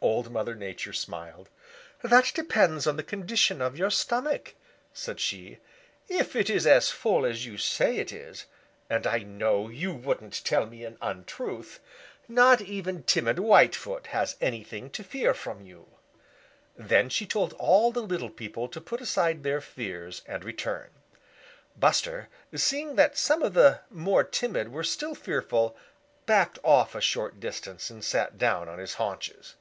Old 0.00 0.30
Mother 0.30 0.54
Nature 0.54 0.92
smiled. 0.92 1.48
"That 2.02 2.30
depends 2.34 2.86
on 2.86 2.98
the 2.98 3.02
condition 3.02 3.62
of 3.62 3.78
your 3.78 3.88
stomach," 3.88 4.54
said 4.92 5.18
she. 5.18 5.60
"If 6.10 6.36
it 6.36 6.50
is 6.50 6.66
as 6.66 6.90
full 6.90 7.24
as 7.24 7.46
you 7.46 7.56
say 7.56 7.96
it 7.96 8.12
is, 8.12 8.44
and 8.90 9.06
I 9.06 9.20
know 9.20 9.70
you 9.70 9.94
wouldn't 9.94 10.44
tell 10.44 10.66
me 10.66 10.84
an 10.84 10.98
untruth, 11.00 11.80
not 12.28 12.60
even 12.60 13.04
timid 13.04 13.38
Whitefoot 13.38 14.08
has 14.08 14.36
anything 14.42 14.90
to 14.90 15.02
fear 15.02 15.32
from 15.32 15.62
you." 15.62 15.86
Then 16.76 17.08
she 17.08 17.24
told 17.24 17.54
all 17.54 17.90
the 17.90 18.02
little 18.02 18.28
people 18.28 18.68
to 18.68 18.82
put 18.82 19.00
aside 19.00 19.42
their 19.42 19.62
fears 19.62 20.20
and 20.26 20.44
return. 20.44 20.90
Buster, 21.78 22.28
seeing 22.54 22.96
that 22.96 23.16
some 23.16 23.42
of 23.42 23.54
the 23.54 23.80
more 23.88 24.22
timid 24.22 24.68
were 24.68 24.84
still 24.84 25.14
fearful, 25.14 25.74
backed 26.26 26.58
off 26.62 26.94
a 26.94 27.00
short 27.00 27.40
distance 27.40 27.88
and 27.88 28.04
sat 28.04 28.36
down 28.36 28.68
on 28.68 28.78
his 28.78 28.92
haunches. 28.96 29.54